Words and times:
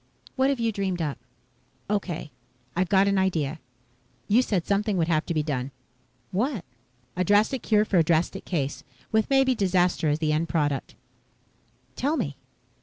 What 0.35 0.49
have 0.49 0.59
you 0.59 0.71
dreamed 0.71 0.99
up?" 0.99 1.19
"Okay. 1.87 2.31
I've 2.75 2.89
got 2.89 3.07
an 3.07 3.19
idea. 3.19 3.59
You 4.27 4.41
said 4.41 4.65
something 4.65 4.97
would 4.97 5.07
have 5.09 5.27
to 5.27 5.33
be 5.35 5.43
done." 5.43 5.69
"What?" 6.31 6.65
"A 7.15 7.23
drastic 7.23 7.61
cure 7.61 7.85
for 7.85 7.99
a 7.99 8.03
drastic 8.03 8.43
case. 8.43 8.83
With 9.11 9.29
maybe 9.29 9.53
disaster 9.53 10.09
as 10.09 10.17
the 10.17 10.33
end 10.33 10.49
product." 10.49 10.95
"Tell 11.95 12.17
me." 12.17 12.35